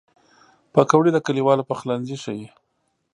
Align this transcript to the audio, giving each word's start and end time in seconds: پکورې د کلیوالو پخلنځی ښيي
پکورې 0.73 1.11
د 1.13 1.17
کلیوالو 1.25 1.67
پخلنځی 1.69 2.17
ښيي 2.23 2.47